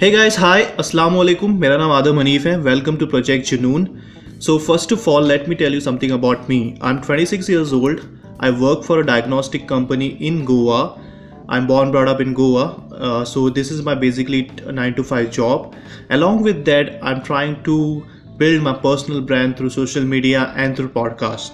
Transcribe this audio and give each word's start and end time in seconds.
Hey 0.00 0.12
guys, 0.12 0.36
hi, 0.36 0.66
Assalamualaikum. 0.80 1.54
My 1.58 1.70
name 1.70 1.80
is 1.80 1.94
Adam 1.94 2.18
Hanif 2.18 2.44
welcome 2.66 2.98
to 2.98 3.06
Project 3.14 3.46
Janoon. 3.46 4.00
So 4.38 4.56
first 4.56 4.92
of 4.92 5.08
all, 5.08 5.20
let 5.20 5.48
me 5.48 5.56
tell 5.56 5.72
you 5.72 5.80
something 5.80 6.12
about 6.12 6.48
me. 6.48 6.78
I'm 6.80 7.00
26 7.02 7.48
years 7.48 7.72
old. 7.72 8.04
I 8.38 8.52
work 8.52 8.84
for 8.84 9.00
a 9.00 9.04
diagnostic 9.04 9.66
company 9.66 10.10
in 10.28 10.44
Goa. 10.44 11.00
I'm 11.48 11.66
born 11.66 11.90
brought 11.90 12.06
up 12.06 12.20
in 12.20 12.32
Goa. 12.32 12.66
Uh, 12.92 13.24
so 13.24 13.50
this 13.50 13.72
is 13.72 13.82
my 13.82 13.96
basically 13.96 14.42
9 14.64 14.94
to 14.94 15.02
5 15.02 15.32
job. 15.32 15.74
Along 16.10 16.44
with 16.44 16.64
that, 16.66 17.00
I'm 17.02 17.20
trying 17.24 17.60
to 17.64 18.06
build 18.36 18.62
my 18.62 18.74
personal 18.74 19.20
brand 19.20 19.56
through 19.56 19.70
social 19.70 20.04
media 20.04 20.52
and 20.54 20.76
through 20.76 20.90
podcast. 20.90 21.50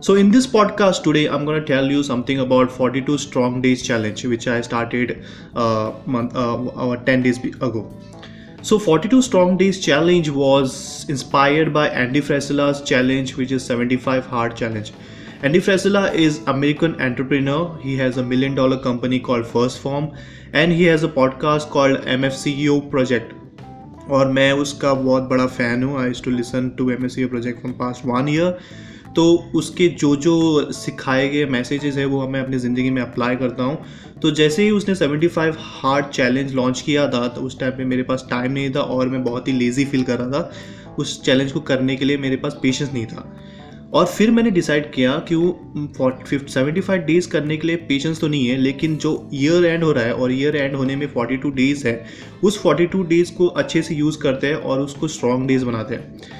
So 0.00 0.14
in 0.14 0.30
this 0.30 0.46
podcast 0.46 1.02
today, 1.02 1.26
I'm 1.26 1.44
going 1.44 1.60
to 1.60 1.66
tell 1.66 1.90
you 1.90 2.02
something 2.02 2.40
about 2.40 2.70
42 2.70 3.18
Strong 3.18 3.62
Days 3.62 3.82
Challenge, 3.82 4.24
which 4.26 4.46
I 4.46 4.60
started 4.60 5.24
uh, 5.54 5.92
month, 6.06 6.36
uh, 6.36 6.66
uh, 6.66 6.96
10 6.96 7.22
days 7.22 7.38
be- 7.38 7.50
ago. 7.50 7.92
So 8.62 8.78
42 8.78 9.22
Strong 9.22 9.56
Days 9.56 9.80
Challenge 9.80 10.28
was 10.30 11.06
inspired 11.08 11.72
by 11.72 11.88
Andy 11.88 12.20
Frasella's 12.20 12.82
challenge, 12.82 13.36
which 13.36 13.52
is 13.52 13.64
75 13.64 14.26
Hard 14.26 14.56
Challenge. 14.56 14.92
Andy 15.42 15.60
Fresella 15.60 16.12
is 16.12 16.38
American 16.46 17.00
entrepreneur. 17.00 17.78
He 17.80 17.96
has 17.98 18.16
a 18.16 18.22
million 18.22 18.54
dollar 18.54 18.78
company 18.78 19.20
called 19.20 19.46
First 19.46 19.80
Form, 19.80 20.12
and 20.52 20.72
he 20.72 20.84
has 20.84 21.04
a 21.04 21.08
podcast 21.08 21.68
called 21.70 22.00
MFCEO 22.00 22.90
Project. 22.90 23.34
और 24.10 24.26
मैं 24.32 24.52
उसका 24.52 24.92
बहुत 24.94 25.22
बड़ा 25.22 25.46
fan 25.46 25.82
हूँ 25.82 25.98
I 26.00 26.12
to 26.24 26.30
listen 26.30 26.68
to 26.70 26.90
M 26.90 27.04
S 27.04 27.16
project 27.18 27.60
from 27.60 27.72
past 27.72 28.04
one 28.06 28.28
year 28.28 28.58
तो 29.15 29.23
उसके 29.55 29.87
जो 29.89 30.15
जो 30.17 30.71
सिखाए 30.73 31.27
गए 31.29 31.45
मैसेजेस 31.47 31.97
है, 31.97 32.05
वो 32.05 32.27
मैं 32.27 32.41
अपनी 32.41 32.57
ज़िंदगी 32.57 32.89
में 32.89 33.01
अप्लाई 33.01 33.35
करता 33.35 33.63
हूँ। 33.63 33.77
तो 34.21 34.31
जैसे 34.31 34.63
ही 34.63 34.71
उसने 34.71 34.95
75 34.95 35.55
हार्ड 35.59 36.05
चैलेंज 36.07 36.53
लॉन्च 36.53 36.81
किया 36.81 37.07
था 37.07 37.27
तो 37.27 37.41
उस 37.41 37.59
टाइम 37.59 37.71
पे 37.71 37.85
मेरे 37.85 38.03
पास 38.03 38.25
टाइम 38.29 38.51
नहीं 38.51 38.71
था 38.71 38.81
और 38.81 39.09
मैं 39.09 39.23
बहुत 39.23 39.47
ही 39.47 39.53
लेज़ी 39.53 39.85
फील 39.85 40.03
कर 40.03 40.19
रहा 40.19 40.29
था। 40.31 40.51
उस 40.99 41.21
चैलेंज 41.23 41.51
को 41.51 41.59
करने 41.61 41.95
के 41.95 42.05
लिए 42.05 42.17
मेरे 42.17 42.35
पास 42.37 42.57
पेशेंस 42.63 42.91
नहीं 42.93 43.05
था। 43.05 43.31
और 43.93 44.05
फिर 44.07 44.31
मैंने 44.31 44.51
डिसाइड 44.51 44.91
किया 44.93 45.17
कि 45.27 45.35
वो 45.35 46.19
सेवेंटी 46.47 46.81
फाइव 46.81 47.01
डेज़ 47.01 47.27
करने 47.29 47.57
के 47.57 47.67
लिए 47.67 47.75
पेशेंस 47.87 48.19
तो 48.21 48.27
नहीं 48.27 48.47
है, 48.47 48.57
लेकिन 48.57 48.95
जो 48.97 49.29
ईयर 49.33 49.65
एंड 49.65 49.83
हो 49.83 49.91
रहा 49.91 50.03
है 50.03 50.13
और 50.13 50.31
ईयर 50.31 50.55
एंड 50.55 50.75
होने 50.75 50.95
में 50.95 51.07
फोर्टी 51.07 51.37
टू 51.37 51.49
डेज़ 51.51 51.87
है, 51.87 52.05
उस 52.43 52.61
फोर्टी 52.61 52.85
टू 52.85 53.01
डेज़ 53.03 53.33
को 53.33 53.47
अच्छे 53.47 53.81
से 53.81 53.95
यूज़ 53.95 54.19
करते 54.19 54.47
हैं 54.47 54.55
और 54.55 54.79
उसको 54.79 55.07
स्ट्रॉन्ग 55.07 55.47
डेज़ 55.47 55.65
बनाते 55.65 55.95
हैं। 55.95 56.39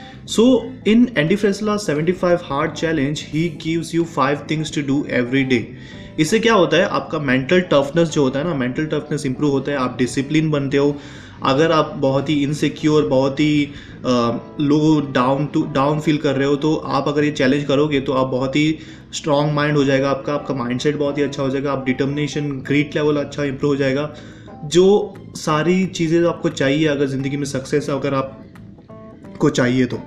In 0.88 1.08
Andy 1.18 1.36
Frisella 1.36 1.76
seventy 1.78 2.12
five 2.14 2.40
hard 2.44 2.74
challenge 2.74 3.24
he 3.30 3.48
gives 3.64 3.94
you 3.96 4.04
five 4.06 4.46
things 4.52 4.74
to 4.76 4.82
do 4.88 5.06
every 5.12 5.44
day 5.44 5.68
इससे 6.20 6.40
क्या 6.40 6.54
होता 6.54 6.78
है? 6.78 6.86
आपका 6.86 7.20
मेंटल 7.20 7.62
टफनेस 7.72 8.10
जो 8.10 8.24
होता 8.24 8.40
है 8.40 8.46
ना 8.46 8.54
मेंटल 8.56 8.86
टफनेस 8.88 9.26
इंप्रूव 9.26 9.52
होता 9.52 9.72
है। 9.72 9.78
आप 9.78 9.96
डिसिप्लिन 9.98 10.50
बनते 10.52 10.78
हो। 10.78 10.96
अगर 11.44 11.72
आप 11.72 11.94
बहुत 11.98 12.30
ही 12.30 12.34
इनसिक्योर 12.44 13.08
बहुत 13.08 13.40
ही 13.40 13.72
low 14.62 15.00
down 15.14 15.46
to 15.46 15.64
down 15.74 16.00
feel 16.00 16.18
कर 16.18 16.36
रहे 16.36 16.48
हो 16.48 16.56
तो 16.58 16.74
आप 16.76 17.08
अगर 17.08 17.24
ये 17.24 17.32
चैलेंज 17.32 17.64
करोगे 17.66 18.02
तो 18.02 18.14
आप 18.14 18.28
बहुत 18.28 18.56
ही 18.56 18.78
स्ट्रांग 19.14 19.52
माइंड 19.54 19.78
हो 19.78 19.84
जाएगा। 19.84 20.10
आपका 20.10 20.34
आपका 20.34 20.54
माइंडसेट 20.56 20.98
बहुत 20.98 21.18
ही 21.18 21.24
अच्छा 21.24 21.44
हो 21.44 21.50
जाएगा। 21.50 21.72
आप 21.72 21.86
डिटर्मिनेशन 21.86 22.52
ग्रीट 22.68 22.96
लेवल 22.96 23.18
अच्छा 23.18 23.44
इंप्रूव 23.44 23.72
हो 23.72 23.78
जाएगा। 23.78 24.14
जो 24.66 25.14
सारी 25.38 25.86
चीज़ें 25.88 26.24
आपको 26.26 26.50
चाहिए, 26.52 26.88
अगर 26.88 27.06
ज़िंदगी 27.08 27.38
में 27.38 27.46
सक्सेस 27.48 27.90
अगर 27.90 28.14
आप 28.14 28.41
को 29.38 29.50
चाहिए 29.52 29.86
तो। 29.86 29.98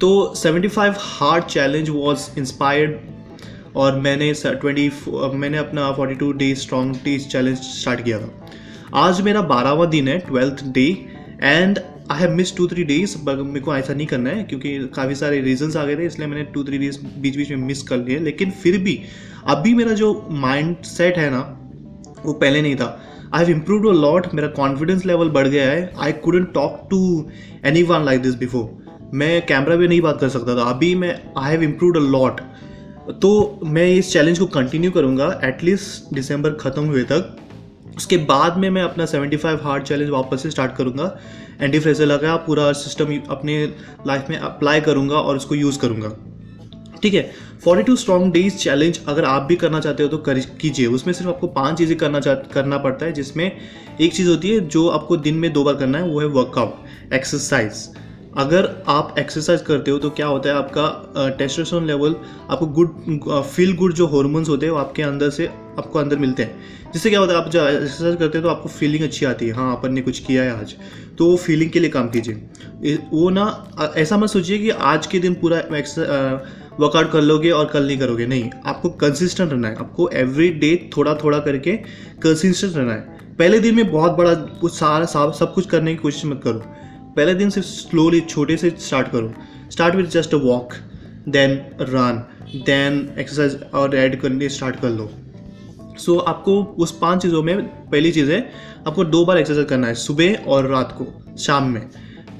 तो 0.00 0.10
75 0.36 0.96
हार्ड 0.98 1.44
चैलेंज 1.46 1.90
वाज 1.90 2.28
इंस्पायर्ड 2.38 3.76
और 3.76 4.00
मैंने 4.00 4.32
20 4.34 5.06
मैंने 5.34 5.58
अपना 5.58 5.88
42 5.90 6.32
डे 6.34 6.54
स्ट्रॉन्ग 6.54 6.96
टीज 7.04 7.30
चैलेंज 7.32 7.58
स्टार्ट 7.58 8.04
किया 8.04 8.18
था। 8.18 8.30
आज 8.98 9.20
मेरा 9.20 9.42
बारहवा 9.42 9.84
दिन 9.86 10.08
है 10.08 10.18
twelfth 10.20 10.64
day 10.68 10.86
and 11.42 11.78
I 12.10 12.20
have 12.20 12.30
miss 12.30 12.56
two 12.56 12.66
three 12.68 12.84
days 12.84 13.16
मेरे 13.26 13.60
को 13.60 13.74
ऐसा 13.76 13.94
नहीं 13.94 14.06
करना 14.06 14.30
है, 14.30 14.42
क्योंकि 14.44 14.78
काफ़ी 14.94 15.14
सारे 15.14 15.40
रीजंस 15.40 15.76
आ 15.76 15.84
गए 15.84 15.96
थे, 15.96 16.06
इसलिए 16.06 16.28
मैंने 16.28 16.44
टू 16.44 16.64
थ्री 16.64 16.78
डेज़ 16.78 16.98
बीच 17.18 17.36
बीच 17.36 17.50
में 17.50 17.56
मिस 17.58 17.82
कर 17.82 17.98
लिए, 17.98 18.18
लेकिन 18.18 18.50
फिर 18.52 18.78
भी 18.78 18.98
अभी 19.46 19.74
मेरा 19.74 19.92
जो 19.92 20.28
माइंड 20.30 20.76
सेट 20.86 21.18
है 21.18 21.30
ना, 21.30 21.40
वो 22.24 22.32
पहले 22.32 22.62
नहीं 22.62 22.76
था। 22.76 22.98
I 23.34 23.44
have 23.44 23.50
improve 23.50 23.88
a 23.88 23.92
lot 23.94 24.26
मेरा 24.34 24.48
कॉन्फिडेंस 24.56 25.04
लेवल 25.06 25.28
बढ़ 25.30 25.48
गया 25.48 25.70
है. 25.70 25.92
I 25.98 26.12
couldn't 26.24 26.52
talk 26.54 26.86
to 26.90 26.98
anyone 27.82 28.04
like 28.04 28.22
this 28.22 28.34
before 28.38 29.10
मैं 29.14 29.46
कैमरा 29.46 29.76
पे 29.76 29.86
नहीं 29.88 30.00
बात 30.00 30.20
कर 30.20 30.28
सकता 30.28 30.56
था. 30.56 30.68
अभी 30.70 30.94
मैं 30.94 31.14
I 31.38 31.50
have 31.50 31.62
improve 31.62 31.96
a 31.96 32.08
lot 32.10 32.40
तो 33.22 33.60
मैं 33.66 33.86
इस 33.88 34.12
चैलेंज 34.12 34.38
को 34.38 34.46
कंटिन्यू 34.48 34.90
करूँगा 34.90 35.28
एटलीस्ट 35.44 36.14
दिसंबर 36.14 36.52
ख़त्म 36.60 36.84
हुए 36.84 37.02
तक. 37.04 37.36
उसके 37.96 38.16
बाद 38.26 38.56
में 38.56 38.68
मैं 38.70 38.82
अपना 38.82 39.06
75 39.06 39.62
हार्ड 39.62 39.84
चैलेंज 39.84 40.10
वापस 40.10 40.42
से 40.42 40.50
स्टार्ट 40.50 40.76
करूँगा. 40.76 41.16
एंटी 41.60 41.78
फ्रेजर 41.78 42.06
लगा, 42.06 42.36
पूरा 42.36 42.70
सिस्टम 42.72 43.16
अपने 43.30 43.64
लाइफ 44.06 44.30
में 44.30 44.36
अप्लाई 44.38 44.80
करूँगा 44.80 45.16
और 45.16 45.36
उसको 45.36 45.54
यूज़ 45.54 45.78
करूँगा. 45.80 46.08
ठीक 47.02 47.14
है? 47.14 47.30
42 47.64 47.96
स्ट्रॉन्ग 47.96 48.32
डेज़ 48.32 48.56
चैलेंज 48.56 49.00
अगर 49.08 49.24
आप 49.24 49.42
भी 49.42 49.56
करना 49.56 49.80
चाहते 49.80 50.02
हो 50.02 50.08
तो 50.08 50.18
कर 50.20 50.38
कीजिए। 50.60 50.86
उसमें 50.88 51.12
सिर्फ़ 51.14 51.30
आपको 51.30 51.46
पाँच 51.48 51.78
चीज़ें 51.78 51.96
करना 51.98 52.20
करना 52.54 52.78
पड़ता 52.78 53.06
है, 53.06 53.12
जिसमें 53.12 53.50
एक 54.00 54.14
चीज़ 54.14 54.28
होती 54.28 54.50
है, 54.50 54.60
जो 54.60 54.88
आपको 54.88 55.16
दिन 55.18 55.34
में 55.34 55.52
दो 55.52 55.64
बार 55.64 55.74
करना 55.74 55.98
है, 55.98 56.04
वो 56.04 56.20
है 56.20 56.26
वर्कआउट 56.28 57.12
एक्सरसाइज 57.14 57.88
अगर 58.38 58.66
आप 58.88 59.14
एक्सरसाइज 59.18 59.62
करते 59.62 59.90
हो 59.90 59.98
तो 59.98 60.10
क्या 60.10 60.26
होता 60.26 60.48
है, 60.48 60.54
आपका 60.54 61.34
टेस्टोस्टेरोन 61.38 61.86
लेवल 61.86 62.14
आपको 62.50 62.66
गुड 62.68 63.42
फील 63.46 63.74
गुड 63.76 63.94
जो 63.94 64.06
हॉर्मोन्स 64.06 64.48
होते 64.48 64.66
हैं, 64.66 64.72
वो 64.72 64.78
आपके 64.78 65.02
अंदर 65.02 65.30
से, 65.30 65.46
आपको 65.78 65.98
अंदर 65.98 66.18
मिलते 66.18 66.42
हैं। 66.42 66.90
जिससे 66.92 67.10
क्या 67.10 67.20
होता 67.20 67.32
है, 67.32 67.38
आप 67.38 67.50
जब 67.50 67.66
एक्सरसाइज 67.72 68.16
करते 68.16 68.38
हो 68.38 68.44
तो 68.44 68.50
आपको 68.50 68.68
फीलिंग 68.68 69.04
अच्छी 69.04 69.26
आती 69.26 69.46
है। 69.46 69.52
हाँ 69.52 69.76
अपन 69.76 69.92
ने 69.92 70.00
कुछ 70.00 70.18
किया 70.18 70.42
है 70.42 70.58
आज। 70.60 70.74
तो 71.18 71.26
वो 71.26 71.36
फीलिंग 71.36 71.70
के 71.70 71.80
लिए 71.80 71.90
काम 71.90 72.08
कीजिए। 72.08 72.96
वो 73.12 73.28
ना 73.30 73.44
ऐसा 73.96 74.16
मत 74.16 74.28
सोचिए 74.28 74.58
कि 74.58 74.70
आज 74.70 75.06
के 75.06 75.18
दिन 75.18 75.34
पूरा 75.34 75.62
वर्कआउट 76.80 77.10
कर 77.12 77.20
लोगे 77.20 77.50
और 77.50 77.66
कल 77.66 77.86
नहीं 77.86 77.98
करोगे। 77.98 78.26
नहीं 78.26 78.50
आपको 78.66 78.88
कंसिस्टेंट 78.90 79.50
रहना 79.52 79.68
है। 79.68 79.76
आपको 79.76 80.08
एवरी 80.08 80.48
डे 80.50 80.90
थोड़ा 80.96 81.14
थोड़ा 81.14 81.38
करके 81.38 81.76
कंसिस्टेंट 82.22 82.76
रहना 82.76 82.92
है। 82.92 83.36
पहले 83.38 83.58
दिन 83.58 83.74
में 83.74 83.90
बहुत 83.90 84.12
बड़ा 84.12 84.34
कुछ 84.34 84.72
सारा 84.72 85.04
सब 85.30 85.52
कुछ 85.54 85.66
करने 85.66 85.90
की 85.90 85.96
कोशिश 85.96 86.24
मत 86.24 86.40
करो। 86.44 86.62
पहले 87.16 87.34
दिन 87.34 87.50
सिर्फ़ 87.50 87.68
स्लोली 87.68 88.20
छोटे 88.20 88.56
से 88.56 88.70
स्टार्ट 88.78 89.08
करो। 89.08 89.32
Start 89.70 89.94
with 89.94 90.04
just 90.04 90.34
a 90.34 90.36
walk 90.36 90.74
then 91.28 91.50
run 91.80 92.24
then 92.54 93.14
exercise 93.18 93.62
और 93.74 93.96
ऐड 93.96 94.20
करने 94.20 94.48
स्टार्ट 94.48 94.80
कर 94.80 94.90
लो। 94.90 95.10
सो 95.98 96.14
so, 96.14 96.24
आपको 96.26 96.62
उस 96.78 96.98
पाँच 96.98 97.22
चीज़ों 97.22 97.42
में 97.42 97.62
पहली 97.90 98.12
चीज़ 98.12 98.30
है 98.32 98.52
आपको 98.86 99.04
दो 99.04 99.24
बार 99.24 99.38
एक्सरसाइज 99.38 99.68
करना 99.68 99.86
है 99.86 99.94
सुबह 99.94 100.34
और 100.34 100.66
रात 100.66 100.96
को 101.00 101.36
शाम 101.38 101.68
में। 101.68 101.86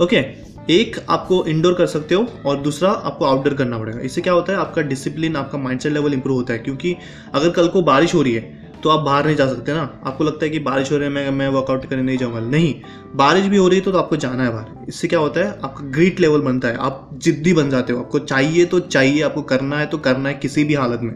Okay 0.03 0.17
okay? 0.17 0.52
एक 0.71 0.97
आपको 1.11 1.45
इंडोर 1.47 1.75
कर 1.75 1.87
सकते 1.87 2.15
हो 2.15 2.27
और 2.47 2.57
दूसरा 2.57 2.91
आपको 2.91 3.25
आउटडोर 3.25 3.55
करना 3.55 3.79
पड़ेगा। 3.79 4.01
इससे 4.01 4.21
क्या 4.21 4.33
होता 4.33 4.53
है 4.53 4.59
आपका 4.59 4.83
डिसिप्लिन 4.83 5.37
आपका 5.37 5.59
माइंडसेट 5.59 5.93
लेवल 5.93 6.13
इंप्रूव 6.15 6.37
होता 6.37 6.53
है 6.53 6.59
क्योंकि 6.59 6.95
अगर 7.35 7.51
कल 7.51 7.69
को 7.69 7.83
बारिश 7.83 8.15
हो 8.15 8.23
रही 8.23 8.35
है 8.35 8.61
तो 8.83 8.89
आप 8.89 9.01
बाहर 9.01 9.27
नहीं 9.27 9.37
जा 9.37 9.47
सकते 9.47 9.73
ना। 9.73 9.83
आपको 10.07 10.25
लगता 10.25 10.45
है 10.45 10.51
कि 10.51 10.59
बारिश 10.59 10.91
हो 10.93 10.97
रही 10.97 11.07
है 11.07 11.13
मैं 11.13 11.31
मैं 11.31 11.49
वर्कआउट 11.49 11.85
करने 11.87 12.03
नहीं 12.03 12.17
जाऊँगा। 12.19 12.41
नहीं 12.41 12.75
बारिश 13.17 13.47
भी 13.47 13.57
हो 13.57 13.69
रही 13.69 13.79
है 13.79 13.85
तो, 13.85 13.93
तो 13.93 13.99
आपको 13.99 14.17
जाना 14.17 14.45
है 14.45 14.53
बाहर। 14.53 14.87
इससे 14.89 15.09
क्या 15.09 15.19
होता 15.19 15.41
है 15.41 15.59
आपका 15.65 15.87
ग्रीट 15.89 16.21
लेवल 16.21 16.41
बनता 16.41 16.69
है। 16.69 16.77
आप 16.77 17.11
जिद्दी 17.15 17.53
बन 17.53 17.71
जाते 17.71 17.93
हो। 17.93 17.99
आपको 17.99 18.19
चाहिए 18.19 18.65
तो 18.65 18.81
चाहिए 18.81 19.23
आपको 19.23 19.43
करना 19.45 19.79
है 19.79 19.87
तो 19.87 19.99
करना 19.99 20.29
है 20.29 20.35
किसी 20.35 20.65
भी 20.65 20.75
हालत 20.75 21.01
में। 21.03 21.15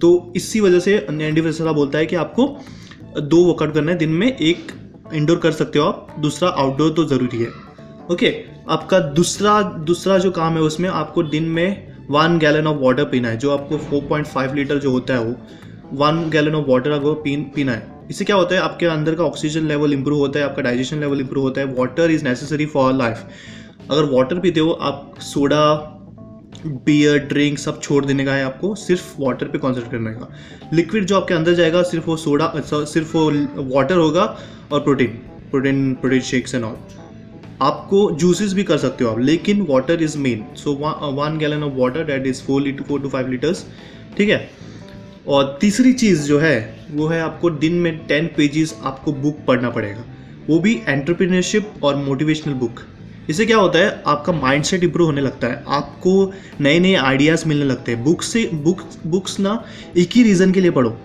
तो 0.00 0.32
इसी 0.36 0.60
वजह 0.60 0.80
से 0.80 0.96
एंडी 1.10 1.40
फ्रेसरा 1.40 1.72
बोलता 1.72 1.98
है 1.98 2.06
कि 2.06 2.16
आपको 2.16 2.48
दो 3.18 3.44
वर्कआउट 3.44 3.74
करना 3.74 3.92
है। 3.92 3.98
दिन 3.98 4.10
में 4.10 4.26
एक 4.28 4.72
इंडोर 5.14 5.38
कर 5.38 5.52
सकते 5.52 5.78
हो 5.78 5.84
आप 5.84 6.16
दूसरा 6.18 6.48
आउटडोर 6.48 6.92
तो 6.92 7.04
ज़रूरी 7.06 7.38
है। 7.38 7.50
ओके 8.12 8.34
आपका 8.70 8.98
दूसरा 9.16 9.60
दूसरा 9.62 10.18
जो 10.18 10.30
काम 10.30 10.54
है 10.54 10.60
उसमें 10.60 10.88
आपको 10.88 11.22
दिन 11.22 11.42
में 11.48 11.92
वन 12.10 12.38
गैलन 12.38 12.66
ऑफ़ 12.66 12.76
वाटर 12.76 13.04
पीना 13.04 13.28
है 13.28 13.36
जो 13.36 13.50
आपको 13.50 13.76
4.5 13.90 14.54
लीटर 14.54 14.78
जो 14.78 14.90
होता 14.90 15.14
है 15.14 15.20
वो 15.20 15.34
वन 15.92 16.28
गैलन 16.30 16.54
ऑफ़ 16.54 16.66
वाटर 16.66 16.92
आपको 16.92 17.12
पी, 17.14 17.36
पीना 17.54 17.72
है। 17.72 18.06
इससे 18.10 18.24
क्या 18.24 18.36
होता 18.36 18.54
है 18.54 18.60
आपके 18.60 18.86
अंदर 18.86 19.14
का 19.14 19.24
ऑक्सीजन 19.24 19.66
लेवल 19.66 19.92
इंप्रूव 19.92 20.18
होता 20.18 20.38
है 20.38 20.44
आपका 20.44 20.62
डाइजेशन 20.62 21.00
लेवल 21.00 21.20
इंप्रूव 21.20 21.44
होता 21.44 21.60
है 21.60 21.66
water 21.74 22.10
is 22.10 22.24
necessary 22.24 22.66
for 22.66 22.92
life 22.92 23.24
अगर 23.90 24.04
वाटर 24.04 24.38
पीते 24.38 24.60
हो 24.60 24.70
आप 24.70 25.14
सोडा 25.20 25.62
बियर 26.66 27.18
ड्रिंक 27.18 27.58
सब 27.58 27.80
छोड़ 27.80 28.04
देने 28.04 28.24
का 28.24 28.34
है 28.34 28.44
आपको 28.44 28.74
सिर्फ़ 28.74 29.14
वाटर 29.20 29.46
पे 29.46 29.58
कॉन्सेंट्रेट 29.58 29.92
करने 29.92 30.14
का। 30.14 30.28
लिक्विड 30.72 31.06
जो 31.06 31.16
आपके 31.16 31.34
अंदर 31.34 31.54
जाएगा 31.54 31.82
सिर्फ़ 31.82 32.06
वो 32.06 32.16
सोडा 32.16 32.52
सिर्फ़ 32.66 33.16
वो 33.16 33.30
वाटर 33.74 33.96
होगा 33.96 34.24
और 34.72 34.80
protein 34.80 35.18
protein 35.50 35.92
protein 35.94 36.20
shakes 36.20 36.54
and 36.54 36.64
all 36.64 36.76
आपको 37.62 38.10
जूसेस 38.12 38.52
भी 38.52 38.62
कर 38.64 38.78
सकते 38.78 39.04
हो 39.04 39.10
आप, 39.10 39.18
लेकिन 39.18 39.66
water 39.68 40.02
is 40.02 40.16
main 40.18 40.44
so 40.56 40.72
one 41.14 41.38
gallon 41.38 41.62
of 41.62 41.72
water 41.74 42.04
that 42.06 42.26
is 42.26 42.42
four 42.42 42.62
litre 42.62 42.82
four 42.82 43.00
to 43.00 43.08
five 43.08 43.30
litres 43.30 43.64
ठीक 44.16 44.28
है? 44.28 44.48
और 45.28 45.56
तीसरी 45.60 45.92
चीज़ 45.92 46.22
जो 46.22 46.38
है, 46.38 46.86
वो 46.90 47.06
है 47.06 47.20
आपको 47.20 47.50
दिन 47.52 47.74
में 47.74 47.96
टेन 48.06 48.26
पेजेस 48.36 48.74
आपको 48.82 49.12
बुक 49.12 49.38
पढ़ना 49.46 49.70
पड़ेगा। 49.70 50.04
वो 50.48 50.58
भी 50.58 50.74
एंटरप्रीनियरशिप 50.88 51.72
और 51.84 51.96
मोटिवेशनल 51.96 52.54
बुक 52.54 52.80
इससे 53.30 53.46
क्या 53.46 53.56
होता 53.56 53.78
है, 53.78 54.02
आपका 54.06 54.32
माइंडसेट 54.32 54.84
इंप्रूव 54.84 55.06
होने 55.06 55.20
लगता 55.20 55.46
है। 55.46 55.62
आपको 55.68 56.32
नए 56.60 56.78
नए 56.80 56.94
आइडियाज़ 56.94 57.46
मिलने 57.48 57.64
लगते 57.64 57.92
हैं। 57.92 58.02
बुक 58.04 58.22
से 58.22 58.48
बुक 58.54 58.82
बुक्स 59.06 59.38
ना 59.40 59.62
एक 59.96 60.10
ही 60.12 60.22
रीज़न 60.22 60.52
के 60.52 60.60
लिए 60.60 60.70
पढ़ो। 60.70 60.96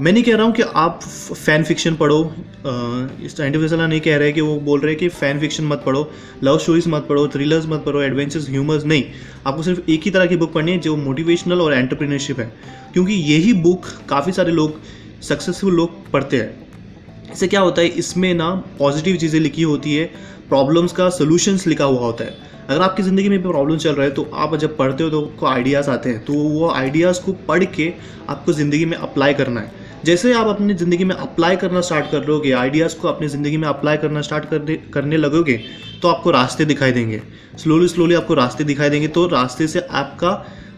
मैं 0.00 0.12
नहीं 0.12 0.22
कह 0.24 0.34
रहा 0.36 0.44
हूँ 0.46 0.52
कि 0.54 0.62
आप 0.62 1.00
फ़ैन 1.02 1.64
फिक्शन 1.64 1.94
पढ़ो 1.96 2.16
साइंटिफिक 2.64 3.68
सलाह 3.70 3.86
नहीं 3.86 4.00
कह 4.00 4.16
रहे 4.16 4.32
कि 4.32 4.40
वो 4.40 4.56
बोल 4.60 4.80
रहे 4.80 4.90
हैं 4.90 4.98
कि 5.00 5.08
फ़ैन 5.08 5.40
फिक्शन 5.40 5.64
मत 5.64 5.82
पढ़ो 5.86 6.10
लव 6.44 6.58
स्टोरीज 6.58 6.86
मत 6.88 7.06
पढ़ो 7.08 7.26
थ्रिलर्स 7.28 7.66
मत 7.68 7.82
पढ़ो 7.86 8.00
एडवेंचर्स 8.02 8.48
ह्यूमर्स 8.50 8.84
नहीं। 8.84 9.04
आपको 9.46 9.62
सिर्फ़ 9.62 9.90
एक 9.90 10.02
ही 10.04 10.10
तरह 10.10 10.26
की 10.26 10.36
बुक 10.36 10.52
पढ़नी 10.52 10.72
है 10.72 10.78
जो 10.78 10.96
मोटिवेशनल 10.96 11.60
और 11.60 11.74
एंटरप्रीनरशिप 11.74 12.40
है। 12.40 12.46
क्योंकि 12.94 13.12
यही 13.12 13.52
बुक 13.62 13.86
काफ़ी 14.08 14.32
सारे 14.32 14.52
लोग 14.52 14.80
सक्सेसफुल 15.22 15.74
लोग 15.74 16.10
पढ़ते 16.12 16.36
हैं। 16.36 17.30
इससे 17.32 17.48
क्या 17.48 17.60
होता 17.60 17.82
है, 17.82 17.88
इसमें 17.88 18.32
ना 18.34 18.50
पॉजिटिव 18.78 19.16
चीज़ें 19.16 19.40
लिखी 19.40 19.62
होती 19.62 19.94
है 19.94 20.10
प्रॉब्लम्स 20.48 20.92
का 20.92 21.08
सोल्यूशंस 21.10 21.66
लिखा 21.66 21.84
हुआ 21.84 22.00
होता 22.00 22.24
है। 22.24 22.36
अगर 22.68 22.80
आपकी 22.82 23.02
ज़िंदगी 23.02 23.28
में 23.28 23.42
प्रॉब्लम 23.42 23.76
चल 23.78 23.94
रहा 23.94 24.04
है 24.04 24.12
तो 24.12 24.28
आप 24.34 24.56
जब 24.56 24.76
पढ़ते 24.76 25.04
हो 25.04 25.10
तो 25.10 25.20
आपको 25.22 25.46
आइडियाज़ 25.46 25.90
आते 25.90 26.10
हैं। 26.10 26.24
तो 26.24 26.32
वो 26.32 26.70
आइडियाज़ 26.70 27.20
को 27.22 27.32
पढ़ 27.48 27.64
के 27.66 27.92
आपको 28.28 28.52
ज़िंदगी 28.52 28.84
में 28.84 28.96
अप्लाई 28.96 29.34
करना 29.34 29.60
है। 29.60 29.82
जैसे 30.04 30.32
आप 30.32 30.46
अपनी 30.46 30.74
ज़िंदगी 30.74 31.04
में 31.04 31.14
अप्लाई 31.14 31.56
करना 31.56 31.80
स्टार्ट 31.80 32.10
कर 32.10 32.24
लोगे 32.24 32.50
आइडियाज़ 32.52 32.96
को 32.96 33.08
अपनी 33.08 33.28
ज़िंदगी 33.28 33.56
में 33.56 33.66
अप्लाई 33.68 33.96
करना 33.96 34.20
स्टार्ट 34.20 34.44
कर 34.44 34.74
करने 34.94 35.16
लगोगे 35.16 35.56
तो 36.02 36.08
आपको 36.08 36.30
रास्ते 36.30 36.64
दिखाई 36.64 36.92
देंगे। 36.92 37.20
स्लोली 37.58 37.88
स्लोली 37.88 38.14
आपको 38.14 38.34
रास्ते 38.34 38.64
दिखाई 38.64 38.90
देंगे 38.90 39.08
तो 39.08 39.26
रास्ते 39.26 39.66
से 39.66 39.80
आपका 39.80 40.32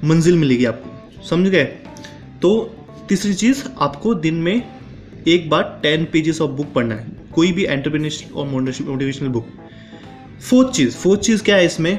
मंजिल 0.05 0.37
मिलेगी 0.39 0.65
आपको। 0.65 1.25
समझ 1.25 1.49
गए? 1.49 1.65
तो 1.65 2.51
तीसरी 3.09 3.35
चीज़, 3.35 3.65
आपको 3.79 4.15
दिन 4.17 4.35
में 4.35 4.63
एक 5.29 5.51
बार 5.51 5.79
टेन 5.83 6.05
पेजेस 6.05 6.41
ऑफ़ 6.41 6.51
बुक 6.51 6.73
पढ़ना 6.73 6.95
है। 6.95 7.07
कोई 7.35 7.53
भी 7.53 7.65
एंटरप्रेन्योरशिप 7.65 8.37
और 8.37 8.47
मोटिवेशनल 8.47 9.29
बुक 9.29 9.49
फोर्थ 10.41 10.75
चीज़ 10.75 10.97
फोर्थ 10.97 11.21
चीज़ 11.21 11.43
क्या 11.43 11.57
है 11.57 11.67
इसमें? 11.67 11.99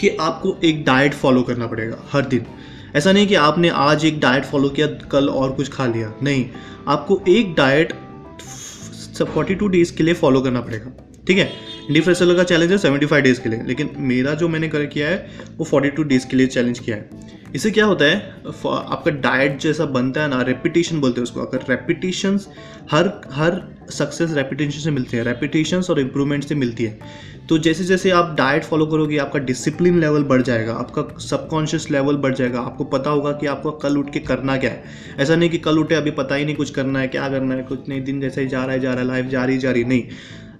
कि 0.00 0.16
आपको 0.20 0.56
एक 0.64 0.84
डाइट 0.84 1.14
फॉलो 1.14 1.42
करना 1.42 1.66
पड़ेगा, 1.66 2.04
हर 2.12 2.24
दिन। 2.24 2.46
ऐसा 2.96 3.12
नहीं 3.12 3.26
कि 3.26 3.34
आपने 3.34 3.68
आज 3.68 4.04
एक 4.04 4.20
डाइट 4.20 4.44
फॉलो 4.44 4.68
किया, 4.68 4.86
कल 4.86 5.28
और 5.28 5.52
कुछ 5.52 5.68
खा 5.68 5.86
लिया। 5.86 6.14
नहीं, 6.22 6.48
आपको 6.88 7.22
एक 7.28 7.54
डाइट 7.54 7.92
फोर्टी 9.22 9.54
टू 9.54 9.68
डेज़ 9.68 9.94
के 9.96 10.02
लिए 10.02 10.14
फॉलो 10.14 10.40
करना 10.40 10.60
पड़ेगा। 10.60 10.92
ठीक 11.26 11.38
है? 11.38 11.52
इंडी 11.88 12.00
फ्रेसलर 12.00 12.36
का 12.36 12.42
चैलेंज 12.42 12.70
है 12.70 12.78
सेवेंटी 12.78 13.06
फाइव 13.06 13.22
डेज़ 13.22 13.40
के 13.40 13.48
लिए। 13.48 13.62
लेकिन 13.62 13.90
मेरा 13.98 14.34
जो 14.34 14.48
मैंने 14.48 14.68
कर 14.68 14.86
किया 14.86 15.08
है, 15.08 15.30
वो 15.58 15.64
फोर्टी 15.64 15.88
टू 15.88 16.02
डेज़ 16.02 16.26
के 16.26 16.36
लिए 16.36 16.46
चैलेंज 16.46 16.78
किया 16.78 16.96
है। 16.96 17.10
इससे 17.54 17.70
क्या 17.70 17.84
होता 17.84 18.04
है 18.04 18.34
आपका 18.66 19.10
डाइट 19.10 19.58
जैसा 19.58 19.84
बनता 19.84 20.22
है 20.22 20.28
ना 20.28 20.42
रेपिटेशन 20.42 21.00
बोलते 21.00 21.20
हैं 21.20 21.22
उसको। 21.22 21.40
अगर 21.40 21.64
रेपिटेशन 21.70 22.38
हर 22.90 23.20
हर 23.32 23.71
सक्सेस 23.92 24.32
रेपिटेशन 24.32 24.80
से 24.80 24.90
मिलती 24.90 25.16
है 25.16 25.24
रेपिटेशन 25.24 25.82
और 25.90 26.00
इम्प्रूवमेंट 26.00 26.44
से 26.44 26.54
मिलती 26.54 26.84
है। 26.84 26.98
तो 27.48 27.58
जैसे 27.58 27.84
जैसे 27.84 28.10
आप 28.10 28.34
डाइट 28.38 28.64
फॉलो 28.64 28.86
करोगे, 28.86 29.16
आपका 29.18 29.38
डिसिप्लिन 29.40 29.98
लेवल 30.00 30.22
बढ़ 30.22 30.42
जाएगा, 30.42 30.74
आपका 30.74 31.02
सबकॉन्शियस 31.20 31.90
लेवल 31.90 32.16
बढ़ 32.16 32.34
जाएगा, 32.34 32.60
आपको 32.60 32.84
पता 32.84 33.10
होगा 33.10 33.32
कि 33.32 33.46
आपको 33.46 33.70
कल 33.72 33.96
उठ 33.96 34.12
के 34.12 34.20
करना 34.20 34.56
क्या 34.56 34.70
है। 34.70 34.82
ऐसा 35.18 35.36
नहीं 35.36 35.50
कि 35.50 35.58
कल 35.58 35.78
उठे, 35.78 35.94
अभी 35.94 36.10
पता 36.10 36.34
ही 36.34 36.44
नहीं 36.44 36.56
कुछ 36.56 36.70
करना 36.70 37.00
है, 37.00 37.08
क्या 37.08 37.28
करना 37.28 37.54
है, 37.54 37.62
कुछ 37.62 37.88
नहीं, 37.88 38.02
दिन 38.04 38.20
जैसे 38.20 38.40
ही 38.40 38.48
जा 38.48 38.64
रहा 38.64 38.72
है, 38.72 38.80
जा 38.80 38.92
रहा 38.92 39.00
है 39.00 39.06
लाइफ 39.06 39.26
जा 39.26 39.44
रही 39.44 39.58
जा 39.58 39.70
रही, 39.70 39.84
नहीं। 39.84 40.04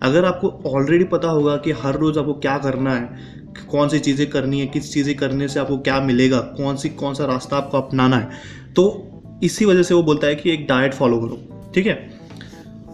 अगर 0.02 0.24
आपको 0.24 0.48
ऑलरेडी 0.66 1.04
पता 1.04 1.28
होगा 1.28 1.56
कि 1.56 1.72
हर 1.72 1.96
रोज़ 1.96 2.18
आपको 2.18 2.34
क्या 2.34 2.56
करना 2.58 2.94
है, 2.94 3.40
कौन 3.70 3.88
सी 3.88 3.98
चीज़ें 3.98 4.28
करनी 4.30 4.60
है, 4.60 4.66
किस 4.66 4.92
चीज़ें 4.92 5.14
करने 5.16 5.48
से 5.48 5.60
आपको 5.60 5.78
क्या 5.78 6.00
मिलेगा, 6.00 6.38
कौन 6.56 6.76
सी, 6.76 6.88
कौन 6.88 7.14
सा 7.14 7.24
रास्ता 7.24 7.56
आपको 7.56 7.78
अपनाना 7.78 8.16
है 8.16 8.60
तो 8.76 8.84
इसी 9.44 9.64
वजह 9.64 9.82
से 9.82 9.94
वो 9.94 10.02
बोलता 10.02 10.26
है 10.26 10.34
कि 10.34 10.50
एक 10.50 10.66
डाइट 10.66 10.94
फॉलो 10.94 11.18
करो, 11.18 11.70
ठीक 11.74 11.86
है? 11.86 12.11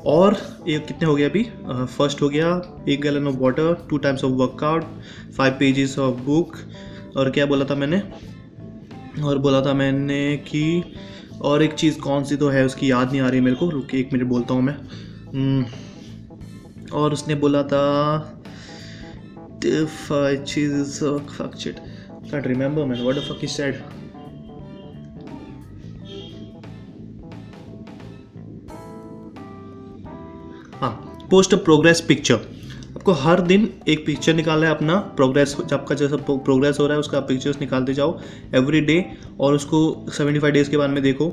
और 0.06 0.36
ये 0.68 0.78
कितने 0.78 1.06
हो 1.08 1.14
गया 1.14 1.28
अभी? 1.28 1.42
फ़र्स्ट 1.86 2.22
हो 2.22 2.28
गया 2.28 2.62
एक 2.88 3.00
gallon 3.00 3.26
of 3.26 3.36
water 3.36 3.86
two 3.90 3.98
times 3.98 4.24
of 4.24 4.32
workout 4.32 4.84
five 5.36 5.52
pages 5.52 5.98
of 5.98 6.16
book 6.16 6.56
और 7.16 7.30
क्या 7.30 7.46
बोला 7.46 7.64
था 7.64 7.74
मैंने? 7.74 8.02
और 9.22 9.38
बोला 9.38 9.60
था 9.60 9.74
मैंने 9.74 10.36
कि 10.36 10.82
और 11.42 11.62
एक 11.62 11.72
चीज़ 11.72 11.98
कौन 12.00 12.24
सी 12.24 12.36
तो 12.36 12.48
है 12.48 12.64
उसकी 12.64 12.90
याद 12.90 13.10
नहीं 13.10 13.20
आ 13.20 13.28
रही 13.28 13.40
मेरे 13.40 13.56
को 13.56 13.70
रुक 13.70 13.94
एक 13.94 14.12
मिनट 14.12 14.26
बोलता 14.26 14.54
हूँ 14.54 14.62
मैं। 14.62 14.76
हम्म, 15.34 15.66
और 16.92 17.12
उसने 17.12 17.34
बोला 17.34 17.62
था 17.62 17.84
fuck 20.08 21.54
shit 21.56 21.80
can't 22.30 22.46
remember 22.46 22.86
man 22.86 23.00
what 23.04 23.97
हाँ 30.80 30.90
पोस्ट 31.30 31.54
प्रोग्रेस 31.54 32.00
पिक्चर 32.00 32.34
आपको 32.34 33.12
हर 33.12 33.40
दिन 33.40 33.69
एक 33.88 34.04
पिक्चर 34.06 34.34
निकालना 34.34 34.66
है, 34.66 34.75
अपना 34.75 34.96
प्रोग्रेस 35.16 35.56
आपका 35.72 35.94
जैसा 35.94 36.16
प्रोग्रेस 36.19 36.78
हो 36.80 36.86
रहा 36.86 36.94
है, 36.94 37.00
उसका 37.00 37.20
पिक्चर्स 37.20 37.60
निकालते 37.60 37.94
जाओ 37.94 38.19
एवरी 38.54 38.80
डे 38.80 39.04
और 39.40 39.54
उसको 39.54 39.80
75 40.10 40.50
डेज़ 40.50 40.70
के 40.70 40.76
बाद 40.76 40.90
में 40.90 41.02
देखो 41.02 41.28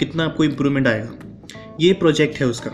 कितना 0.00 0.24
आपको 0.24 0.44
इम्प्रूवमेंट 0.44 0.88
आएगा। 0.88 1.76
ये 1.80 1.92
प्रोजेक्ट 1.94 2.40
है 2.40 2.46
उसका। 2.46 2.70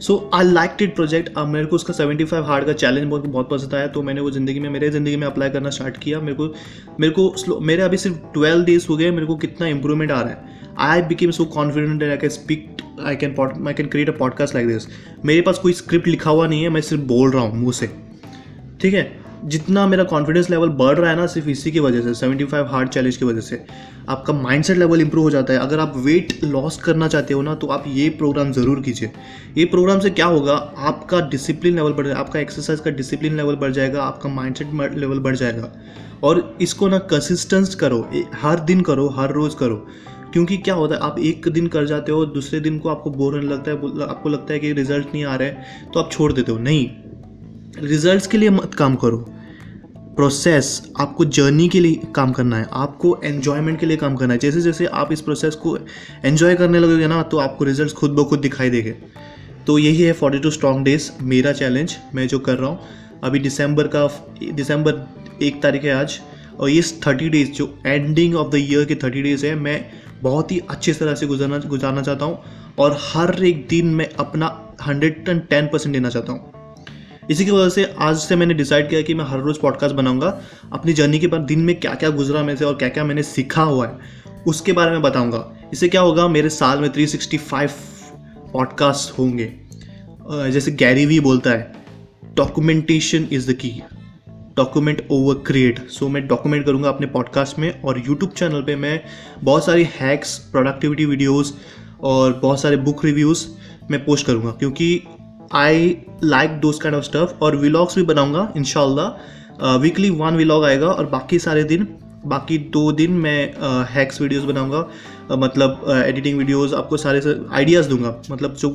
So 0.00 0.18
I 0.34 0.44
like 0.44 0.82
it 0.82 0.94
project 0.94 1.32
अब 1.36 1.48
मेरे 1.48 1.66
को 1.66 1.76
उसका 1.76 1.94
सेवेंटी 1.94 2.24
फाइव 2.24 2.44
हार्ड 2.44 2.66
का 2.66 2.72
चैलेंज 2.74 3.08
बहुत 3.10 3.26
बहुत 3.26 3.50
पसंद 3.50 3.74
आया 3.74 3.86
तो 3.86 4.02
मैंने 4.02 4.20
वो 4.20 4.30
ज़िंदगी 4.30 4.60
में, 4.60 4.68
मेरे 4.70 4.90
ज़िंदगी 4.90 5.16
में 5.16 5.26
अप्लाई 5.26 5.50
करना 5.50 5.70
स्टार्ट 5.70 5.96
किया। 5.96 6.20
मेरे 6.20 6.34
को 6.34 6.52
मेरे 7.00 7.12
को 7.12 7.32
स्लो 7.36 7.58
मेरे 7.62 7.82
अभी 7.82 7.96
सिर्फ़ 7.96 8.16
ट्वेल्व 8.34 8.64
डेज़ 8.64 8.86
हो 8.88 8.96
गए, 8.96 9.10
मेरे 9.10 9.26
को 9.26 9.36
कितना 9.36 9.66
इंप्रूवमेंट 9.68 10.12
आ 10.12 10.20
रहा 10.20 10.30
है। 10.30 10.54
I 10.80 11.02
became 11.04 11.30
so 11.30 11.44
confident 11.54 12.02
I 12.02 12.16
can 12.16 12.30
speak 12.30 12.75
I 13.04 13.16
can 13.16 13.34
I 13.68 13.74
can 13.74 13.86
create 13.86 14.08
a 14.08 14.12
podcast 14.12 14.54
like 14.54 14.66
this 14.66 14.86
मेरे 15.24 15.40
पास 15.40 15.58
कोई 15.58 15.72
स्क्रिप्ट 15.72 16.06
लिखा 16.08 16.30
हुआ 16.30 16.46
नहीं 16.46 16.62
है, 16.62 16.68
मैं 16.68 16.80
सिर्फ़ 16.80 17.02
बोल 17.04 17.30
रहा 17.30 17.42
हूँ 17.42 17.58
मुँह 17.58 17.72
से। 17.72 17.90
ठीक 18.80 18.94
है? 18.94 19.26
जितना 19.44 19.86
मेरा 19.86 20.04
कॉन्फिडेंस 20.04 20.48
लेवल 20.50 20.68
बढ़ 20.68 20.98
रहा 20.98 21.10
है 21.10 21.16
ना, 21.16 21.26
सिर्फ़ 21.26 21.48
इसी 21.48 21.70
की 21.70 21.80
वजह 21.80 22.00
से 22.02 22.14
75 22.14 22.66
हार्ड 22.68 22.88
चैलेंज 22.88 23.16
की 23.16 23.24
वजह 23.24 23.40
से, 23.40 23.60
आपका 24.08 24.32
माइंडसेट 24.32 24.78
लेवल 24.78 25.00
इंप्रूव 25.00 25.24
हो 25.24 25.30
जाता 25.30 25.52
है। 25.52 25.58
अगर 25.58 25.80
आप 25.80 25.92
वेट 25.96 26.32
लॉस 26.44 26.76
करना 26.76 27.08
चाहते 27.08 27.34
हो 27.34 27.42
ना 27.42 27.54
तो 27.54 27.66
आप 27.66 27.84
ये 27.88 28.08
प्रोग्राम 28.10 28.52
ज़रूर 28.52 28.80
कीजिए। 28.80 29.10
ये 29.58 29.64
प्रोग्राम 29.64 30.00
से 30.00 30.10
क्या 30.10 30.26
होगा? 30.26 30.54
आपका 30.78 31.20
डिसिप्लिन 31.28 31.76
लेवल 31.76 31.92
बढ़ 31.92 32.06
जाएगा 32.06 32.20
आपका 32.20 32.40
एक्सरसाइज 32.40 32.80
का 32.80 32.90
डिसिप्लिन 32.90 33.36
लेवल 33.36 33.56
बढ़ 33.56 33.72
जाएगा, 33.72 34.02
आपका 34.02 34.28
माइंडसेट 34.28 34.98
लेवल 34.98 35.18
बढ़ 35.18 35.36
जाएगा। 35.36 35.72
और 36.24 36.56
इसको 36.60 36.88
ना 36.88 36.98
कंसिस्टेंस 36.98 37.74
करो 37.74 38.08
हर 38.34 38.60
दिन 38.60 38.80
करो, 38.80 39.08
हर 39.08 39.32
रोज़ 39.32 39.56
करो। 39.56 39.86
क्योंकि 40.32 40.56
क्या 40.58 40.74
होता 40.74 40.94
है, 40.94 41.00
आप 41.00 41.18
एक 41.20 41.48
दिन 41.48 41.66
कर 41.68 41.86
जाते 41.86 42.12
हो, 42.12 42.24
दूसरे 42.26 42.60
दिन 42.60 42.78
को 42.78 42.88
आपको 42.88 43.10
बोर 43.10 43.34
होने 43.34 43.46
लगता 43.46 43.70
है 43.70 44.08
आपको 44.08 44.28
लगता 44.28 44.52
है 44.52 44.58
कि 44.60 44.72
रिज़ल्ट 44.72 45.06
नहीं 45.06 45.24
आ 45.24 45.34
रहे 45.36 45.50
तो 45.94 46.00
आप 46.00 46.10
छोड़ 46.12 46.32
देते 46.32 46.52
हो। 46.52 46.58
नहीं 46.58 46.88
रिजल्ट्स 47.78 48.26
के 48.26 48.38
लिए 48.38 48.50
मत 48.50 48.74
काम 48.74 48.94
करो। 48.96 49.24
प्रोसेस 50.16 50.68
आपको 51.00 51.24
जर्नी 51.26 51.68
के 51.68 51.80
लिए 51.80 52.00
काम 52.14 52.32
करना 52.32 52.58
है, 52.58 52.66
आपको 52.72 53.18
एन्जॉयमेंट 53.24 53.78
के 53.80 53.86
लिए 53.86 53.96
काम 53.96 54.14
करना 54.16 54.32
है। 54.32 54.38
जैसे 54.38 54.60
जैसे 54.60 54.86
आप 54.86 55.12
इस 55.12 55.20
प्रोसेस 55.20 55.54
को 55.56 55.76
एन्जॉय 56.24 56.54
करने 56.54 56.78
लगोगे 56.78 57.06
ना 57.06 57.22
तो 57.22 57.38
आपको 57.38 57.64
रिज़ल्ट 57.64 57.92
खुद 57.92 58.10
ब 58.10 58.24
खुद 58.28 58.40
दिखाई 58.40 58.70
देंगे। 58.70 58.94
तो 59.66 59.78
यही 59.78 60.02
है 60.02 60.12
फोर्टी 60.12 60.38
टू 60.38 60.50
स्ट्रॉन्ग 60.50 60.84
डेज़ 60.84 61.10
मेरा 61.22 61.52
चैलेंज 61.52 61.96
मैं 62.14 62.26
जो 62.28 62.38
कर 62.38 62.56
रहा 62.56 62.70
हूँ। 62.70 62.78
अभी 63.24 63.38
दिसंबर 63.38 63.86
का 63.86 64.06
दिसंबर 64.52 65.06
एक 65.42 65.62
तारीख 65.62 65.84
है 65.84 65.94
आज, 65.94 66.18
और 66.60 66.68
ये 66.70 66.82
थर्टी 67.06 67.28
डेज़ 67.28 67.50
जो 67.52 67.68
एंडिंग 67.86 68.34
ऑफ़ 68.36 68.50
द 68.52 68.56
ईयर 68.56 68.84
के 68.84 68.94
थर्टी 68.94 69.22
डेज़ 69.22 69.46
है, 69.46 69.54
मैं 69.54 69.84
बहुत 70.22 70.52
ही 70.52 70.58
अच्छी 70.70 70.92
तरह 70.92 71.14
से 71.14 71.26
गुजरना, 71.26 71.58
गुजारना 71.58 72.02
चाहता 72.02 72.24
हूँ 72.24 72.38
और 72.78 72.98
हर 73.02 73.44
एक 73.44 73.66
दिन 73.68 73.94
मैं 73.94 74.08
अपना 74.18 74.46
हंड्रेड 74.86 75.28
एंड 75.28 75.42
टेन 75.42 75.66
परसेंट 75.66 75.92
देना 75.92 76.08
चाहता 76.08 76.32
हूँ। 76.32 76.52
इसी 77.30 77.44
की 77.44 77.50
वजह 77.50 77.68
से 77.68 77.84
आज 77.98 78.16
से 78.16 78.36
मैंने 78.36 78.54
डिसाइड 78.54 78.88
किया 78.88 79.00
कि 79.02 79.14
मैं 79.14 79.24
हर 79.24 79.40
रोज़ 79.40 79.58
पॉडकास्ट 79.60 79.94
बनाऊँगा। 79.94 80.28
अपनी 80.72 80.92
जर्नी 80.92 81.18
के 81.18 81.26
बाद 81.26 81.40
दिन 81.40 81.60
में 81.60 81.74
क्या 81.80 81.94
क्या 81.94 82.10
गुजरा 82.10 82.42
मेरे 82.42 82.58
से 82.58 82.64
और 82.64 82.74
क्या 82.74 82.88
क्या 82.88 83.04
मैंने 83.04 83.22
सीखा 83.22 83.62
हुआ 83.62 83.86
है, 83.86 83.98
उसके 84.46 84.72
बारे 84.72 84.90
में 84.90 85.02
बताऊँगा। 85.02 85.44
इससे 85.72 85.88
क्या 85.88 86.00
होगा, 86.00 86.28
मेरे 86.28 86.48
साल 86.48 86.80
में 86.80 86.88
365 86.90 87.70
पॉडकास्ट 88.52 89.18
होंगे। 89.18 89.52
जैसे 90.50 90.70
गैरी 90.72 91.06
वी 91.06 91.20
बोलता 91.20 91.50
है 91.50 91.72
documentation 92.36 93.28
is 93.32 93.50
the 93.50 93.54
key 93.54 93.70
document 94.56 95.06
over 95.10 95.34
create 95.46 95.78
so 95.88 96.08
मैं 96.08 96.26
डॉक्यूमेंट 96.28 96.64
करूँगा 96.66 96.88
अपने 96.88 97.06
पॉडकास्ट 97.06 97.58
में 97.58 97.82
और 97.82 97.98
यूट्यूब 97.98 98.30
चैनल 98.30 98.62
पे 98.62 98.76
मैं 98.76 99.00
बहुत 99.44 99.64
सारी 99.64 99.86
हैक्स 100.00 100.38
प्रोडक्टिविटी 100.52 101.04
वीडियोस 101.04 101.54
और 102.00 102.32
बहुत 102.32 102.60
सारे 102.60 102.76
बुक 102.76 103.04
रिव्यूज़ 103.04 103.46
मैं 103.90 104.04
पोस्ट 104.04 104.26
करूँगा 104.26 104.50
क्योंकि 104.50 104.88
I 105.54 105.96
like 106.24 106.50
those 106.60 106.78
kind 106.78 106.96
of 106.96 107.04
stuff 107.04 107.34
और 107.42 107.56
व्लॉग्स 107.56 107.96
भी 107.96 108.02
बनाऊँगा 108.02 108.52
इनशाला 108.56 109.76
वीकली 109.76 110.10
वन 110.10 110.36
व्लॉग 110.36 110.64
आएगा 110.64 110.86
और 110.86 111.06
बाकी 111.06 111.38
सारे 111.38 111.64
दिन 111.64 111.88
बाकी 112.26 112.58
दो 112.58 112.92
दिन 112.92 113.12
मैं 113.12 113.40
हैक्स 113.92 114.20
वीडियोस 114.20 114.44
बनाऊँगा। 114.44 114.88
Uh, 115.30 115.38
मतलब 115.38 115.84
एडिटिंग 116.06 116.34
uh, 116.34 116.38
वीडियोस 116.38 116.72
आपको 116.74 116.96
सारे 116.96 117.20
आइडियाज़ 117.52 117.88
दूँगा। 117.88 118.22
मतलब 118.30 118.54
जो 118.54 118.70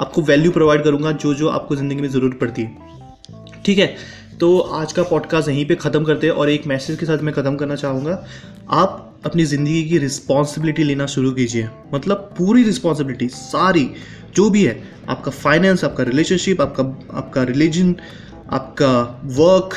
आपको 0.00 0.22
वैल्यू 0.22 0.50
प्रोवाइड 0.50 0.84
करूँगा 0.84 1.12
जो 1.12 1.34
जो 1.34 1.48
आपको 1.48 1.76
ज़िंदगी 1.76 2.00
में 2.00 2.08
ज़रूरत 2.08 2.38
पड़ती 2.40 2.62
है। 2.62 3.62
ठीक 3.64 3.78
है? 3.78 3.96
तो 4.40 4.58
आज 4.58 4.92
का 4.92 5.02
पॉडकास्ट 5.02 5.48
यहीं 5.48 5.64
पे 5.66 5.74
ख़त्म 5.74 6.04
करते 6.04 6.26
हैं 6.26 6.34
और 6.34 6.50
एक 6.50 6.66
मैसेज 6.66 6.98
के 6.98 7.06
साथ 7.06 7.18
मैं 7.18 7.32
ख़त्म 7.34 7.56
करना 7.56 7.74
चाहूँगा। 7.76 8.12
आप 8.70 9.20
अपनी 9.26 9.44
ज़िंदगी 9.44 9.82
की 9.88 9.98
रिस्पॉन्सिबिलिटी 9.98 10.84
लेना 10.84 11.06
शुरू 11.06 11.32
कीजिए। 11.32 11.68
मतलब 11.94 12.16
पूरी 12.38 12.62
रिस्पॉन्सिबिलिटी 12.62 13.28
सारी 13.28 13.84
जो 14.36 14.48
भी 14.50 14.62
है 14.64 14.82
आपका 15.08 15.30
फाइनेंस 15.30 15.84
आपका 15.84 16.04
रिलेशनशिप 16.04 16.60
आपका 16.60 16.84
आपका 17.18 17.42
रिलीजन 17.42 17.94
आपका 18.50 18.92
वर्क 19.40 19.76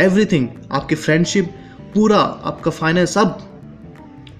एवरीथिंग 0.00 0.48
आपके 0.72 0.94
फ्रेंडशिप 0.96 1.50
पूरा 1.94 2.18
आपका 2.44 2.70
फाइनेंस 2.70 3.14
सब 3.14 3.38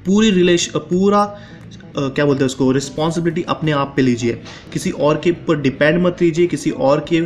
पूरी 0.06 0.30
रिलेश 0.30 0.70
पूरा 0.76 1.22
अ, 1.22 2.08
क्या 2.08 2.24
बोलते 2.24 2.40
हैं 2.40 2.46
उसको 2.46 2.70
रिस्पॉन्सिबिलिटी 2.72 3.42
अपने 3.48 3.72
आप 3.72 3.92
पे 3.96 4.02
लीजिए। 4.02 4.40
किसी 4.72 4.90
और 4.90 5.20
के 5.24 5.30
ऊपर 5.30 5.60
डिपेंड 5.60 6.02
मत 6.02 6.22
लीजिए 6.22 6.46
किसी 6.46 6.70
और 6.70 7.04
के 7.08 7.20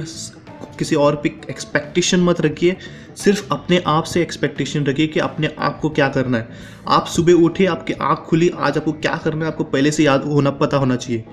किसी 0.77 0.97
और 0.97 1.17
पे 1.17 1.29
एक्सपेक्टेशन 1.51 2.21
मत 2.21 2.41
रखिए। 2.41 2.77
सिर्फ़ 3.17 3.45
अपने 3.53 3.83
आप 3.87 4.05
से 4.05 4.23
एक्सपेक्टेशन 4.23 4.85
रखिए 4.85 5.07
कि 5.07 5.21
अपने 5.21 5.51
आप 5.59 5.79
को 5.81 5.89
क्या 5.91 6.09
करना 6.09 6.39
है। 6.39 6.49
आप 6.89 7.07
सुबह 7.07 7.33
उठे, 7.35 7.67
आपकी 7.67 7.93
आँख 7.93 8.19
खुली, 8.19 8.49
आज 8.49 8.79
आपको 8.79 8.93
क्या 8.93 9.17
करना 9.25 9.45
है, 9.45 9.51
आपको 9.53 9.65
पहले 9.65 9.91
से 9.91 10.05
याद 10.05 10.25
होना, 10.25 10.51
पता 10.51 10.77
होना 10.77 10.97
चाहिए। 10.97 11.25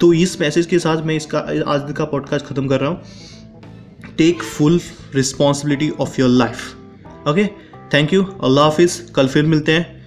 तो 0.00 0.12
इस 0.12 0.40
मैसेज 0.40 0.66
के 0.66 0.78
साथ 0.78 1.02
मैं 1.02 1.16
इसका, 1.16 1.38
आज 1.66 1.92
का 1.92 2.04
पॉडकास्ट 2.04 2.46
ख़त्म 2.46 2.68
कर 2.68 2.80
रहा 2.80 2.90
हूँ। 2.90 3.00
Take 4.18 4.42
full 4.42 4.80
responsibility 5.14 5.90
of 5.90 6.20
your 6.20 6.30
life 6.30 7.28
okay 7.28 7.46
thank 7.94 8.12
you 8.12 8.24
अल्लाह 8.44 8.64
हाफिज़। 8.64 9.00
कल 9.12 9.28
फिर 9.28 9.46
मिलते 9.46 9.72
हैं। 9.72 10.01